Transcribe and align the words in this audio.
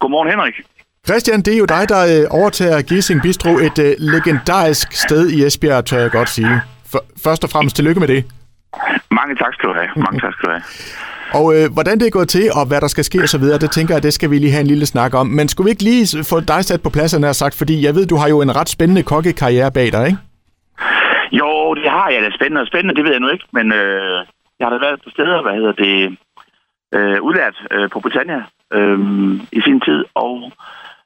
Godmorgen, 0.00 0.30
Henrik. 0.30 0.54
Christian, 1.08 1.40
det 1.42 1.54
er 1.54 1.58
jo 1.58 1.64
dig, 1.64 1.84
der 1.88 2.00
øh, 2.12 2.40
overtager 2.40 2.82
Gissing 2.82 3.22
Bistro, 3.22 3.52
et 3.66 3.78
øh, 3.86 3.92
legendarisk 3.98 4.92
sted 4.92 5.30
i 5.30 5.44
Esbjerg, 5.46 5.84
tør 5.84 5.98
jeg 5.98 6.10
godt 6.10 6.28
sige. 6.28 6.54
For, 6.92 7.00
først 7.24 7.44
og 7.44 7.50
fremmest 7.50 7.76
tillykke 7.76 8.00
med 8.00 8.08
det. 8.08 8.24
Mange 9.10 9.34
tak 9.42 9.54
skal 9.54 9.68
du 9.68 9.74
have. 9.74 9.88
Mange 9.96 10.20
tak 10.20 10.32
skal 10.34 10.46
du 10.48 10.52
have. 10.56 10.64
Og 11.38 11.46
øh, 11.56 11.72
hvordan 11.72 11.98
det 12.00 12.06
er 12.06 12.10
gået 12.18 12.28
til, 12.28 12.44
og 12.58 12.64
hvad 12.68 12.80
der 12.80 12.90
skal 12.94 13.04
ske 13.04 13.18
osv., 13.22 13.44
det 13.64 13.70
tænker 13.70 13.94
jeg, 13.94 14.02
det 14.02 14.12
skal 14.14 14.30
vi 14.30 14.38
lige 14.38 14.52
have 14.52 14.60
en 14.60 14.66
lille 14.66 14.86
snak 14.86 15.14
om. 15.14 15.26
Men 15.26 15.48
skulle 15.48 15.66
vi 15.66 15.70
ikke 15.70 15.82
lige 15.82 16.24
få 16.30 16.40
dig 16.40 16.64
sat 16.64 16.82
på 16.82 16.90
plads, 16.90 17.12
har 17.12 17.32
sagt, 17.32 17.58
fordi 17.58 17.84
jeg 17.86 17.94
ved, 17.94 18.06
du 18.06 18.16
har 18.16 18.28
jo 18.28 18.38
en 18.42 18.56
ret 18.56 18.68
spændende 18.68 19.02
kokkekarriere 19.02 19.72
bag 19.72 19.92
dig, 19.92 20.06
ikke? 20.06 20.18
Jo, 21.32 21.74
det 21.74 21.90
har 21.90 22.08
jeg 22.08 22.22
da 22.22 22.30
spændende 22.30 22.60
og 22.60 22.66
spændende, 22.66 22.94
det 22.94 23.04
ved 23.04 23.12
jeg 23.12 23.20
nu 23.20 23.28
ikke, 23.28 23.46
men 23.52 23.72
øh, 23.72 24.18
jeg 24.58 24.64
har 24.66 24.72
da 24.74 24.78
været 24.86 25.00
på 25.04 25.10
steder, 25.10 25.42
hvad 25.42 25.54
hedder 25.60 25.72
det, 25.84 25.96
øh, 26.96 27.18
udlært 27.22 27.56
øh, 27.70 27.90
på 27.90 28.00
Britannia 28.00 28.40
øh, 28.72 28.98
i 29.52 29.60
sin 29.66 29.80
tid, 29.80 30.04
og 30.14 30.52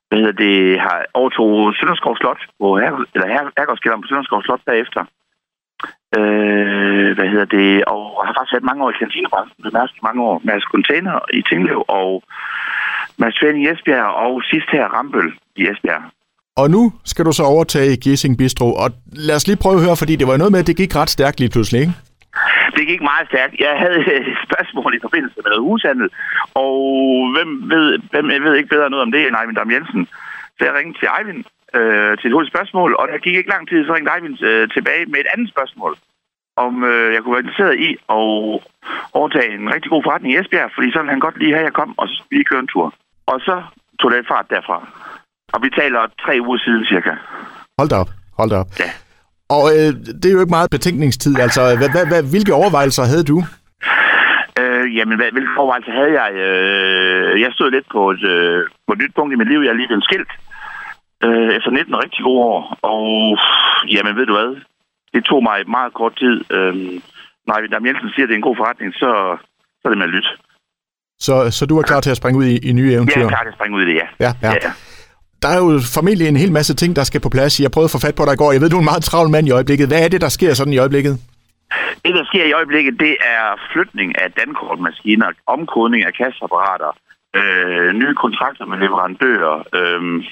hvad 0.08 0.18
hedder 0.18 0.38
det, 0.46 0.80
har 0.80 0.98
overtog 1.14 1.75
Sønderskov 1.79 2.16
Slot, 2.16 2.40
på 2.61 2.66
her, 2.82 2.93
eller 3.14 3.29
Herregårdskælderen 3.35 4.02
på 4.02 4.08
Sønderskov 4.08 4.43
Slot 4.43 4.62
bagefter. 4.71 5.02
Øh, 6.18 7.08
hvad 7.16 7.29
hedder 7.32 7.49
det, 7.58 7.85
og 7.94 8.02
har 8.26 8.35
faktisk 8.36 8.54
været 8.54 8.71
mange 8.71 8.82
år 8.85 8.90
i 8.90 9.00
kantinebranchen, 9.02 9.64
det 9.64 10.02
mange 10.08 10.22
år, 10.29 10.40
med 10.44 10.61
Container 10.75 11.16
i 11.38 11.40
Tinglev, 11.49 11.80
og 11.88 12.22
Mads 13.21 13.35
Svend 13.38 13.58
i 13.58 13.68
Esbjerg, 13.71 14.11
og 14.24 14.43
sidst 14.50 14.68
her 14.72 14.85
Rambøl 14.94 15.32
i 15.57 15.63
Esbjerg. 15.71 16.02
Og 16.57 16.71
nu 16.71 16.93
skal 17.04 17.24
du 17.24 17.32
så 17.32 17.43
overtage 17.43 17.96
Gissing 17.96 18.38
Bistro, 18.38 18.68
og 18.82 18.88
lad 19.13 19.36
os 19.36 19.46
lige 19.46 19.63
prøve 19.63 19.77
at 19.79 19.85
høre, 19.86 19.96
fordi 19.96 20.16
det 20.16 20.27
var 20.27 20.36
noget 20.36 20.52
med, 20.52 20.61
at 20.61 20.66
det 20.66 20.77
gik 20.77 20.96
ret 20.96 21.11
stærkt 21.11 21.40
lige 21.40 21.50
pludselig, 21.50 21.80
ikke? 21.80 21.93
Det 22.76 22.86
gik 22.92 23.02
meget 23.10 23.26
stærkt. 23.30 23.54
Jeg 23.66 23.74
havde 23.82 24.00
et 24.20 24.38
spørgsmål 24.46 24.94
i 24.94 25.04
forbindelse 25.06 25.36
med 25.36 25.50
noget 25.50 25.66
hushandel, 25.68 26.08
og 26.54 26.74
hvem 27.34 27.50
ved, 27.72 27.86
hvem 28.12 28.30
jeg 28.30 28.43
ved 28.43 28.54
ikke 28.54 28.74
bedre 28.74 28.90
noget 28.90 29.06
om 29.06 29.12
det 29.12 29.22
end 29.26 29.36
Eivind 29.40 29.56
Dam 29.56 29.72
Jensen. 29.74 30.02
Så 30.56 30.60
jeg 30.66 30.74
ringede 30.74 30.98
til 30.98 31.08
Eivind 31.18 31.43
øh, 31.79 32.12
til 32.19 32.27
et 32.28 32.34
hurtigt 32.34 32.55
spørgsmål, 32.55 32.90
og 33.00 33.04
der 33.08 33.18
gik 33.24 33.36
ikke 33.36 33.54
lang 33.54 33.64
tid, 33.68 33.86
så 33.86 33.94
ringte 33.94 34.12
Eivind 34.16 34.42
øh, 34.50 34.68
tilbage 34.77 35.04
med 35.12 35.20
et 35.20 35.32
andet 35.34 35.48
spørgsmål 35.54 35.92
om 36.66 36.84
øh, 36.90 37.14
jeg 37.14 37.20
kunne 37.20 37.34
være 37.34 37.44
interesseret 37.44 37.77
i 37.88 37.90
at 38.16 38.24
overtage 39.18 39.50
en 39.58 39.66
rigtig 39.74 39.90
god 39.94 40.02
forretning 40.06 40.30
i 40.34 40.38
Esbjerg, 40.38 40.70
fordi 40.74 40.88
så 40.92 40.98
ville 40.98 41.14
han 41.14 41.24
godt 41.27 41.38
lige 41.38 41.55
have, 41.56 41.64
at 41.64 41.70
jeg 41.70 41.78
kom, 41.80 41.90
og 42.00 42.06
så 42.08 42.22
vi 42.30 42.42
køre 42.50 42.62
en 42.64 42.72
tur. 42.74 42.88
Og 43.27 43.40
så 43.46 43.56
tog 44.00 44.10
det 44.10 44.30
fart 44.32 44.46
derfra. 44.50 44.78
Og 45.55 45.58
vi 45.64 45.70
taler 45.80 46.00
tre 46.24 46.34
uger 46.46 46.58
siden 46.58 46.84
cirka. 46.92 47.12
Hold 47.78 47.88
da 47.88 47.96
op. 47.96 48.10
Hold 48.38 48.50
da 48.50 48.56
op. 48.62 48.70
Ja. 48.82 48.90
Og 49.56 49.62
øh, 49.76 49.90
det 50.20 50.26
er 50.28 50.36
jo 50.36 50.44
ikke 50.44 50.56
meget 50.58 50.70
betænkningstid. 50.76 51.34
Altså, 51.46 51.62
hvad, 51.78 51.90
hvad, 51.94 52.06
hvad, 52.10 52.22
hvilke 52.32 52.54
overvejelser 52.60 53.04
havde 53.12 53.24
du? 53.32 53.38
Øh, 54.60 54.86
jamen, 54.96 55.16
hvad, 55.18 55.30
hvilke 55.32 55.52
overvejelser 55.60 55.92
havde 55.98 56.12
jeg? 56.20 56.30
Øh, 56.46 57.40
jeg 57.44 57.50
stod 57.52 57.70
lidt 57.70 57.88
på 57.94 58.10
et, 58.14 58.22
øh, 58.34 58.58
på 58.86 58.92
et 58.92 59.00
nyt 59.02 59.14
punkt 59.16 59.32
i 59.32 59.40
mit 59.40 59.50
liv. 59.52 59.60
Jeg 59.60 59.72
er 59.72 59.80
lige 59.80 59.90
blevet 59.92 60.08
skilt 60.08 60.32
øh, 61.26 61.48
efter 61.56 61.70
19 61.70 62.02
rigtig 62.04 62.22
gode 62.28 62.42
år. 62.54 62.60
Og 62.92 63.04
jamen, 63.94 64.16
ved 64.18 64.26
du 64.26 64.34
hvad? 64.38 64.50
Det 65.14 65.24
tog 65.24 65.42
mig 65.42 65.58
meget 65.76 65.92
kort 66.00 66.14
tid. 66.22 66.36
Øh, 66.56 66.74
når 67.46 67.54
Dam 67.72 67.86
Jensen 67.86 68.10
siger, 68.10 68.24
at 68.24 68.28
det 68.28 68.34
er 68.34 68.42
en 68.42 68.48
god 68.48 68.56
forretning, 68.60 68.90
så, 68.94 69.10
så 69.78 69.84
er 69.84 69.88
det 69.92 69.98
med 69.98 70.10
at 70.10 70.14
lytte. 70.16 70.30
Så, 71.26 71.34
så 71.50 71.66
du 71.66 71.78
er 71.78 71.82
klar 71.82 72.00
til 72.00 72.10
at 72.10 72.16
springe 72.16 72.38
ud 72.38 72.44
i, 72.44 72.56
i 72.68 72.72
nye 72.72 72.92
eventyr? 72.92 73.20
Jeg 73.20 73.24
er 73.24 73.34
klar 73.36 73.42
til 73.42 73.54
at 73.54 73.58
springe 73.58 73.76
ud 73.76 73.82
i 73.82 73.88
det, 73.90 73.96
ja. 74.02 74.06
Ja, 74.26 74.32
ja. 74.42 74.52
ja 74.66 74.72
der 75.42 75.48
er 75.48 75.58
jo 75.64 75.80
formentlig 75.96 76.28
en 76.28 76.36
hel 76.36 76.52
masse 76.52 76.74
ting, 76.74 76.96
der 76.96 77.05
skal 77.05 77.20
på 77.20 77.28
plads. 77.28 77.60
Jeg 77.60 77.70
prøvede 77.70 77.91
at 77.91 77.96
få 77.96 78.06
fat 78.06 78.16
på 78.19 78.24
dig 78.24 78.34
i 78.34 78.41
går. 78.42 78.52
Jeg 78.52 78.60
ved, 78.60 78.70
du 78.70 78.77
er 78.77 78.84
en 78.84 78.92
meget 78.92 79.05
travl 79.05 79.30
mand 79.30 79.46
i 79.46 79.56
øjeblikket. 79.58 79.88
Hvad 79.88 80.05
er 80.05 80.08
det, 80.08 80.20
der 80.20 80.28
sker 80.28 80.55
sådan 80.55 80.72
i 80.72 80.78
øjeblikket? 80.78 81.14
Det, 82.05 82.12
der 82.19 82.24
sker 82.24 82.44
i 82.44 82.52
øjeblikket, 82.52 83.00
det 83.00 83.16
er 83.36 83.46
flytning 83.72 84.18
af 84.22 84.33
dankortmaskiner, 84.33 85.28
omkodning 85.46 86.05
af 86.05 86.12
kasseapparater, 86.14 86.92
øh, 87.38 87.92
nye 87.92 88.14
kontrakter 88.14 88.64
med 88.66 88.78
leverandører, 88.78 89.56
øh, 89.78 90.24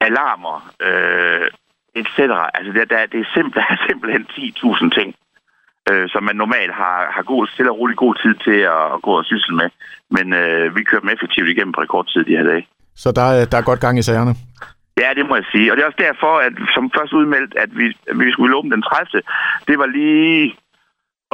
alarmer, 0.00 0.56
øh, 0.88 1.46
etc. 1.94 2.18
Altså, 2.56 2.72
det, 2.72 2.90
der, 2.90 3.06
det 3.06 3.20
er 3.20 3.32
simpelthen, 3.36 3.78
simpelthen 3.88 4.26
10.000 4.30 4.90
ting, 4.98 5.14
øh, 5.90 6.08
som 6.08 6.22
man 6.24 6.36
normalt 6.36 6.74
har, 6.82 6.98
har 7.16 7.22
god, 7.22 7.46
stille 7.46 7.70
og 7.70 7.78
roligt 7.78 7.98
god 8.04 8.14
tid 8.22 8.34
til 8.46 8.58
at, 8.74 8.84
at 8.94 9.02
gå 9.02 9.12
og 9.18 9.24
sysle 9.24 9.56
med. 9.56 9.68
Men 10.10 10.32
øh, 10.32 10.76
vi 10.76 10.82
kører 10.82 11.00
dem 11.00 11.14
effektivt 11.14 11.48
igennem 11.48 11.72
på 11.72 11.80
rekordtid 11.80 12.24
de 12.24 12.36
her 12.36 12.44
dage. 12.44 12.66
Så 12.96 13.12
der 13.12 13.22
er, 13.22 13.44
der 13.44 13.58
er 13.58 13.62
godt 13.62 13.80
gang 13.80 13.98
i 13.98 14.02
sagerne. 14.02 14.34
Ja, 15.00 15.08
det 15.18 15.24
må 15.28 15.34
jeg 15.34 15.44
sige. 15.52 15.70
Og 15.70 15.76
det 15.76 15.82
er 15.82 15.86
også 15.86 16.04
derfor, 16.08 16.32
at 16.46 16.52
som 16.74 16.90
først 16.96 17.12
udmeldt, 17.12 17.54
at 17.64 17.70
vi, 17.78 17.86
at 18.10 18.18
vi 18.18 18.32
skulle 18.32 18.56
åbne 18.56 18.70
den 18.70 18.82
30. 18.82 19.22
Det 19.68 19.76
var 19.78 19.86
lige 19.86 20.54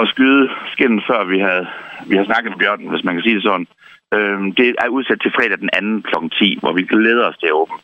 at 0.01 0.09
skyde 0.13 0.49
skinnen, 0.73 1.03
før 1.09 1.25
vi 1.33 1.39
havde, 1.39 1.67
vi 2.09 2.15
havde 2.17 2.29
snakket 2.31 2.51
med 2.51 2.59
Bjørn, 2.59 2.89
hvis 2.93 3.05
man 3.05 3.15
kan 3.15 3.23
sige 3.23 3.35
det 3.39 3.43
sådan. 3.43 3.67
Øhm, 4.15 4.47
det 4.59 4.67
er 4.85 4.89
udsat 4.89 5.21
til 5.21 5.33
fredag 5.37 5.59
den 5.59 5.71
anden 5.79 6.03
kl. 6.03 6.15
10, 6.39 6.59
hvor 6.61 6.73
vi 6.73 6.83
glæder 6.83 7.25
os 7.31 7.39
til 7.39 7.47
at 7.47 7.59
åbne, 7.63 7.79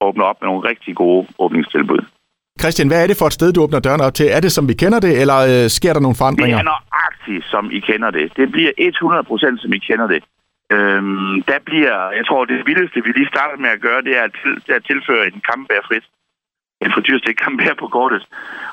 åbne 0.00 0.24
op 0.24 0.38
med 0.40 0.46
nogle 0.48 0.68
rigtig 0.70 0.96
gode 0.96 1.26
åbningstilbud. 1.38 2.02
Christian, 2.60 2.88
hvad 2.88 3.02
er 3.02 3.06
det 3.06 3.16
for 3.16 3.26
et 3.26 3.32
sted, 3.32 3.52
du 3.52 3.62
åbner 3.62 3.80
dørene 3.80 4.04
op 4.04 4.14
til? 4.14 4.26
Er 4.36 4.40
det, 4.40 4.52
som 4.52 4.68
vi 4.68 4.74
kender 4.74 5.00
det, 5.00 5.20
eller 5.20 5.38
øh, 5.50 5.70
sker 5.78 5.92
der 5.92 6.00
nogle 6.00 6.16
forandringer? 6.20 6.56
Det 6.58 6.66
er 6.66 6.72
nøjagtigt, 6.74 7.44
som 7.52 7.70
I 7.70 7.80
kender 7.80 8.10
det. 8.10 8.36
Det 8.36 8.52
bliver 8.52 8.72
100% 9.56 9.62
som 9.62 9.72
I 9.72 9.78
kender 9.78 10.06
det. 10.06 10.24
Øhm, 10.70 11.42
der 11.42 11.58
bliver, 11.58 12.10
jeg 12.10 12.26
tror, 12.26 12.44
det 12.44 12.66
vildeste, 12.66 13.04
vi 13.04 13.12
lige 13.12 13.32
starter 13.34 13.56
med 13.56 13.70
at 13.70 13.80
gøre, 13.80 14.02
det 14.02 14.16
er 14.18 14.22
at, 14.22 14.32
til, 14.42 14.54
det 14.54 14.70
er 14.72 14.76
at 14.76 14.84
tilføre 14.84 15.26
en 15.26 15.42
kampbærfrit. 15.50 16.04
En 16.84 16.92
frityrstik 16.92 17.36
kampbær 17.36 17.74
på 17.74 17.88
kortet. 17.88 18.26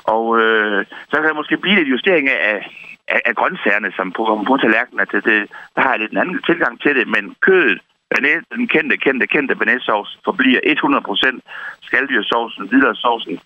Og 0.04 0.40
øh, 0.40 0.86
så 1.10 1.16
kan 1.16 1.28
der 1.28 1.40
måske 1.40 1.56
blive 1.56 1.76
lidt 1.76 1.88
justering 1.88 2.28
af, 2.28 2.70
af, 3.08 3.20
af 3.24 3.34
grøntsagerne, 3.34 3.92
som 3.96 4.12
på, 4.12 4.44
på 4.46 4.56
tallerkenen. 4.56 5.00
At 5.00 5.12
det, 5.12 5.24
der 5.74 5.80
har 5.82 5.90
jeg 5.90 6.00
lidt 6.00 6.12
en 6.12 6.18
anden 6.18 6.42
tilgang 6.42 6.80
til 6.80 6.96
det, 6.96 7.08
men 7.08 7.36
kødet, 7.40 7.80
den 8.54 8.68
kendte, 8.68 8.96
kendte, 8.96 9.26
kendte 9.26 9.56
banæssovs 9.56 10.18
forbliver 10.24 10.60
100% 10.60 11.40
skaldyrsovsen, 11.82 12.68
hvidløgssovsen. 12.68 13.40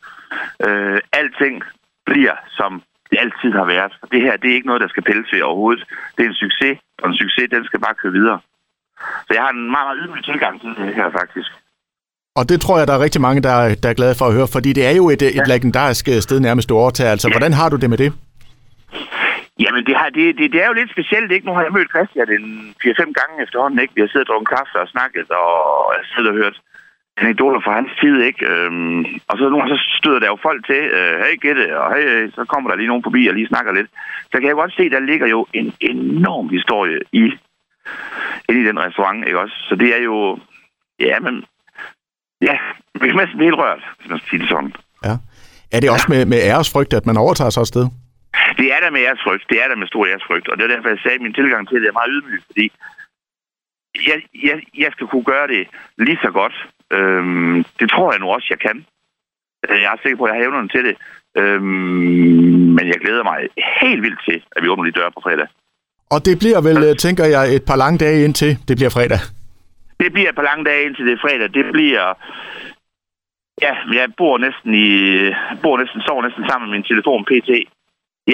Øh, 0.66 1.00
alting 1.12 1.62
bliver, 2.06 2.36
som 2.48 2.82
det 3.10 3.18
altid 3.24 3.52
har 3.60 3.66
været. 3.74 3.92
Det 4.12 4.20
her, 4.26 4.36
det 4.36 4.50
er 4.50 4.54
ikke 4.54 4.70
noget, 4.70 4.82
der 4.84 4.88
skal 4.88 5.02
pilles 5.02 5.32
ved 5.32 5.42
overhovedet. 5.42 5.84
Det 6.16 6.22
er 6.24 6.28
en 6.28 6.40
succes, 6.44 6.78
og 7.02 7.08
en 7.08 7.16
succes, 7.22 7.46
den 7.50 7.64
skal 7.64 7.80
bare 7.80 7.94
køre 7.94 8.12
videre. 8.12 8.38
Så 9.26 9.30
jeg 9.36 9.42
har 9.42 9.52
en 9.58 9.70
meget, 9.74 9.86
meget 9.86 9.98
ydmyg 10.02 10.24
tilgang 10.24 10.60
til 10.60 10.70
det 10.86 10.94
her, 10.94 11.10
faktisk. 11.10 11.50
Og 12.38 12.44
det 12.50 12.60
tror 12.60 12.78
jeg, 12.78 12.86
der 12.86 12.94
er 12.94 13.02
rigtig 13.06 13.20
mange, 13.20 13.42
der 13.42 13.54
er, 13.62 13.74
der 13.82 13.88
er 13.88 13.98
glade 14.00 14.14
for 14.18 14.26
at 14.26 14.34
høre, 14.38 14.48
fordi 14.56 14.70
det 14.78 14.84
er 14.90 14.94
jo 15.00 15.04
et, 15.14 15.22
et 15.22 15.34
ja. 15.34 15.52
legendarisk 15.54 16.04
øh, 16.08 16.20
sted 16.26 16.40
nærmest, 16.40 16.68
du 16.68 16.76
overtager. 16.82 17.10
Altså, 17.10 17.28
ja. 17.28 17.32
hvordan 17.34 17.52
har 17.60 17.68
du 17.68 17.76
det 17.76 17.90
med 17.90 17.98
det? 18.04 18.10
Jamen, 19.64 19.82
det, 19.88 19.94
har, 20.00 20.08
det, 20.16 20.24
det, 20.38 20.52
det 20.52 20.60
er 20.62 20.68
jo 20.70 20.76
lidt 20.80 20.90
specielt, 20.96 21.30
ikke? 21.32 21.46
Nu 21.46 21.52
har 21.54 21.62
jeg 21.62 21.72
mødt 21.72 21.90
Christian 21.94 22.28
en 22.38 22.46
4-5 22.84 23.18
gange 23.20 23.34
efterhånden, 23.44 23.78
ikke? 23.82 23.94
Vi 23.94 24.00
har 24.00 24.08
siddet 24.08 24.28
og 24.28 24.32
drukket 24.32 24.48
kaffe 24.56 24.76
og 24.82 24.88
snakket, 24.94 25.28
og 25.40 25.48
jeg 25.92 26.00
har 26.02 26.10
siddet 26.14 26.30
og 26.32 26.38
hørt 26.42 26.56
anekdoter 27.22 27.60
fra 27.64 27.74
hans 27.78 27.92
tid, 28.00 28.16
ikke? 28.22 28.46
Øhm, 28.46 29.04
og 29.28 29.38
så 29.38 29.44
nogle 29.48 29.68
så 29.68 29.78
støder 29.98 30.18
der 30.18 30.26
jo 30.26 30.38
folk 30.42 30.66
til, 30.66 30.82
øh, 30.98 31.14
hey 31.24 31.34
Gitte, 31.42 31.80
og 31.80 31.94
hey, 31.94 32.30
så 32.30 32.44
kommer 32.44 32.70
der 32.70 32.76
lige 32.76 32.90
nogen 32.92 33.02
forbi 33.02 33.26
og 33.26 33.34
lige 33.34 33.48
snakker 33.48 33.72
lidt. 33.72 33.90
Så 34.30 34.36
kan 34.38 34.48
jeg 34.48 34.54
godt 34.54 34.72
se, 34.72 34.90
der 34.90 35.00
ligger 35.00 35.26
jo 35.26 35.46
en 35.52 35.72
enorm 35.80 36.48
historie 36.48 36.98
i, 37.12 37.24
inde 38.48 38.60
i 38.62 38.68
den 38.68 38.78
restaurant, 38.78 39.26
ikke 39.26 39.40
også? 39.40 39.56
Så 39.68 39.74
det 39.76 39.88
er 39.96 40.02
jo, 40.02 40.38
ja, 41.00 41.20
men, 41.20 41.44
ja, 42.42 42.56
vi 43.00 43.08
er 43.08 43.14
næsten 43.14 43.40
helt 43.40 43.58
rørt, 43.62 43.82
hvis 43.98 44.10
man 44.10 44.18
skal 44.18 44.30
sige 44.30 44.40
det 44.40 44.48
sådan. 44.48 44.72
Ja. 45.04 45.14
Er 45.72 45.80
det 45.80 45.90
også 45.90 46.06
ja. 46.08 46.14
med, 46.14 46.26
med 46.26 46.38
æresfrygt, 46.50 46.92
at 46.94 47.06
man 47.06 47.16
overtager 47.16 47.50
sig 47.50 47.60
et 47.60 47.72
sted? 47.74 47.86
Det 48.60 48.68
er 48.74 48.80
der 48.84 48.90
med 48.90 49.00
æresfrygt. 49.00 49.44
Det 49.50 49.58
er 49.64 49.68
der 49.68 49.76
med 49.76 49.86
stor 49.86 50.06
æresfrygt. 50.06 50.48
Og 50.48 50.56
det 50.56 50.64
er 50.64 50.74
derfor, 50.74 50.88
jeg 50.88 50.98
sagde, 51.02 51.14
at 51.14 51.20
min 51.26 51.32
tilgang 51.32 51.68
til 51.68 51.82
det 51.82 51.88
er 51.88 51.98
meget 52.00 52.10
ydmyg, 52.16 52.42
fordi 52.46 52.66
jeg, 54.08 54.18
jeg, 54.48 54.56
jeg 54.84 54.90
skal 54.92 55.06
kunne 55.06 55.24
gøre 55.32 55.46
det 55.46 55.62
lige 55.98 56.18
så 56.22 56.30
godt. 56.30 56.56
Øhm, 56.96 57.64
det 57.80 57.90
tror 57.90 58.12
jeg 58.12 58.20
nu 58.20 58.28
også, 58.28 58.46
jeg 58.50 58.58
kan. 58.58 58.76
Øh, 59.68 59.80
jeg 59.82 59.92
er 59.92 60.02
sikker 60.02 60.18
på, 60.18 60.24
at 60.24 60.30
jeg 60.30 60.36
har 60.36 60.46
evnerne 60.48 60.68
til 60.68 60.84
det. 60.88 60.96
Øhm, 61.40 62.68
men 62.76 62.84
jeg 62.92 62.98
glæder 63.04 63.24
mig 63.30 63.38
helt 63.80 64.02
vildt 64.02 64.20
til, 64.28 64.42
at 64.56 64.62
vi 64.62 64.68
åbner 64.68 64.84
de 64.84 64.98
døre 65.00 65.12
på 65.16 65.20
fredag. 65.26 65.48
Og 66.14 66.18
det 66.26 66.38
bliver 66.42 66.60
vel, 66.68 66.78
øh, 66.88 66.96
tænker 66.96 67.24
jeg, 67.24 67.54
et 67.56 67.64
par 67.70 67.76
lange 67.82 67.98
dage 68.04 68.24
indtil 68.24 68.52
det 68.68 68.76
bliver 68.78 68.92
fredag? 68.96 69.20
Det 70.00 70.12
bliver 70.12 70.28
et 70.28 70.38
par 70.40 70.48
lange 70.50 70.64
dage 70.64 70.84
indtil 70.86 71.06
det 71.06 71.14
er 71.14 71.24
fredag. 71.26 71.48
Det 71.58 71.64
bliver... 71.72 72.06
Ja, 73.64 73.72
jeg 73.98 74.06
bor 74.16 74.38
næsten 74.38 74.70
i... 74.86 74.88
Bor 75.62 75.76
næsten, 75.78 76.00
sover 76.00 76.22
næsten 76.22 76.44
sammen 76.48 76.64
med 76.66 76.76
min 76.76 76.88
telefon 76.90 77.24
PT. 77.30 77.50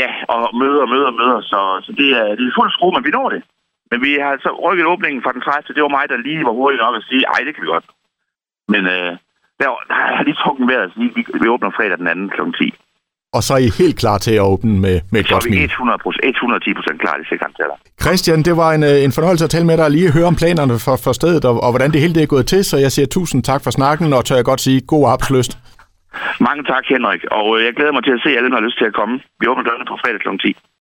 Ja, 0.00 0.08
og 0.34 0.40
møder 0.60 0.82
og 0.86 0.88
møder 0.94 1.08
og 1.12 1.18
møder. 1.22 1.40
Så, 1.40 1.60
så 1.86 1.92
det, 2.00 2.08
er, 2.20 2.28
det 2.38 2.44
er 2.46 2.56
fuld 2.58 2.70
skrue, 2.72 2.94
men 2.94 3.04
vi 3.04 3.10
når 3.10 3.28
det. 3.34 3.42
Men 3.90 3.98
vi 4.06 4.12
har 4.24 4.32
så 4.46 4.50
rykket 4.64 4.86
åbningen 4.92 5.22
fra 5.22 5.32
den 5.32 5.40
30. 5.40 5.74
Det 5.74 5.82
var 5.82 5.96
mig, 5.96 6.04
der 6.08 6.16
lige 6.16 6.44
var 6.48 6.58
hurtigt 6.60 6.82
nok 6.84 6.96
at 6.96 7.06
sige, 7.08 7.22
ej, 7.34 7.40
det 7.46 7.52
kan 7.54 7.64
vi 7.64 7.72
godt. 7.74 7.86
Men 8.72 8.82
øh, 8.94 9.11
der, 9.61 9.69
der 9.90 9.94
har 10.16 10.25
lige 10.28 10.38
trukket 10.43 10.66
vejret, 10.70 10.88
så 10.93 10.96
vi, 11.00 11.08
vi 11.43 11.46
åbner 11.55 11.70
fredag 11.78 11.99
den 11.99 12.08
anden 12.12 12.28
kl. 12.34 12.40
10. 12.61 12.75
Og 13.37 13.43
så 13.46 13.50
er 13.58 13.62
I 13.69 13.70
helt 13.82 13.96
klar 14.02 14.19
til 14.26 14.34
at 14.40 14.44
åbne 14.52 14.72
med, 14.84 14.96
med 15.12 15.19
et 15.20 15.28
godt 15.32 15.43
smil? 15.43 15.55
Så 15.55 15.62
er 15.62 15.66
vi 15.66 16.28
100 16.28 16.28
110 16.28 16.75
procent 16.78 16.99
klar, 17.05 17.14
det 17.19 17.26
sikkert 17.32 17.50
til 17.58 17.64
dig. 17.70 17.78
Christian, 18.05 18.40
det 18.49 18.55
var 18.62 18.70
en, 18.76 18.84
øh, 18.90 18.96
en 19.06 19.12
fornøjelse 19.16 19.44
at 19.46 19.52
tale 19.55 19.66
med 19.70 19.76
dig 19.78 19.84
og 19.88 19.94
lige 19.99 20.11
høre 20.16 20.28
om 20.32 20.37
planerne 20.43 20.76
for, 20.87 20.96
for 21.05 21.12
stedet, 21.20 21.43
og, 21.50 21.55
og 21.66 21.70
hvordan 21.72 21.90
det 21.93 22.00
hele 22.05 22.14
det 22.16 22.22
er 22.22 22.34
gået 22.34 22.46
til, 22.52 22.61
så 22.70 22.76
jeg 22.84 22.90
siger 22.93 23.06
tusind 23.06 23.40
tak 23.50 23.61
for 23.64 23.70
snakken, 23.78 24.06
og 24.16 24.20
tør 24.25 24.37
jeg 24.40 24.49
godt 24.52 24.62
sige 24.67 24.81
god 24.93 25.05
arbejdsløst. 25.12 25.52
Mange 26.49 26.62
tak, 26.72 26.84
Henrik, 26.94 27.22
og 27.38 27.46
øh, 27.56 27.64
jeg 27.67 27.72
glæder 27.78 27.93
mig 27.96 28.05
til 28.05 28.14
at 28.17 28.22
se 28.25 28.31
alle, 28.37 28.49
der 28.50 28.56
har 28.60 28.67
lyst 28.69 28.78
til 28.81 28.88
at 28.90 28.94
komme. 29.00 29.14
Vi 29.40 29.44
åbner 29.50 29.64
dørene 29.69 29.87
på 29.90 29.96
fredag 30.02 30.20
kl. 30.25 30.28
10. 30.46 30.56